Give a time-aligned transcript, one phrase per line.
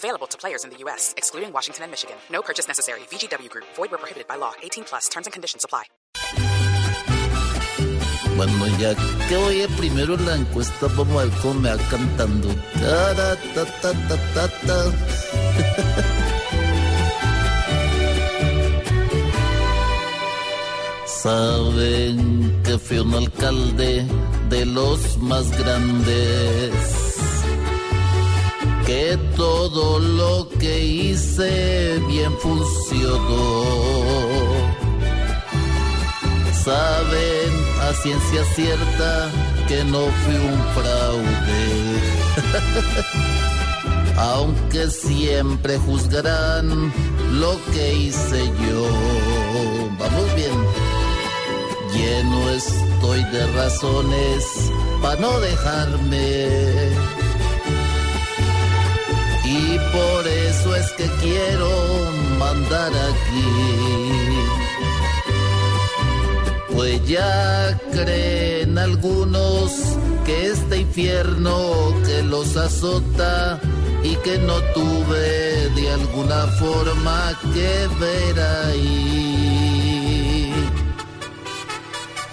[0.00, 2.16] Available to players in the U.S., excluding Washington and Michigan.
[2.30, 3.00] No purchase necessary.
[3.10, 3.66] VGW Group.
[3.76, 4.52] Void where prohibited by law.
[4.62, 5.08] 18 plus.
[5.10, 5.84] Terms and conditions apply.
[8.36, 8.94] Bueno, ya
[9.28, 12.48] que oye primero la encuesta, vamos a ver cómo me va cantando.
[12.80, 14.78] Tara, ta, ta, ta, ta, ta.
[21.22, 24.06] Saben que fui un alcalde
[24.48, 26.72] de los más grandes,
[28.90, 33.62] que todo lo que hice bien funcionó
[36.64, 37.50] saben
[37.86, 39.30] a ciencia cierta
[39.68, 41.62] que no fui un fraude.
[44.32, 46.92] Aunque siempre juzgarán
[47.42, 48.88] lo que hice yo.
[50.00, 50.58] Vamos bien.
[51.94, 54.44] Lleno estoy de razones
[55.00, 56.39] para no dejarme.
[61.00, 61.70] Que quiero
[62.38, 63.48] mandar aquí
[66.74, 69.72] pues ya creen algunos
[70.26, 73.58] que este infierno que los azota
[74.02, 80.52] y que no tuve de alguna forma que ver ahí.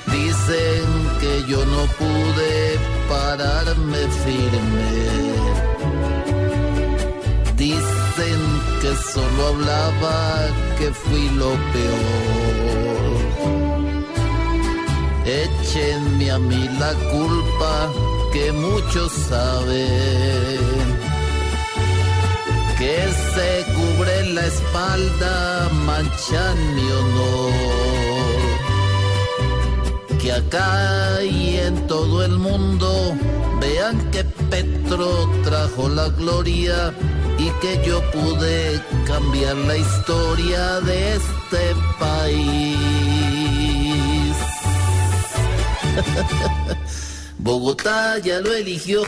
[0.07, 0.87] Dicen
[1.21, 4.96] que yo no pude pararme firme.
[9.45, 12.77] Hablaba que fui lo peor.
[15.25, 17.91] Échenme a mí la culpa
[18.31, 20.87] que muchos saben.
[22.77, 22.97] Que
[23.33, 28.37] se cubre la espalda, manchan mi honor.
[30.21, 33.15] Que acá y en todo el mundo
[33.59, 36.93] vean que Petro trajo la gloria
[37.37, 42.77] y que yo pude cambiar la historia de este país.
[47.37, 49.03] Bogotá ya lo eligió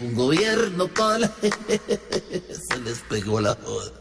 [0.00, 1.30] un gobierno para...
[1.42, 3.92] Se les pegó la joda.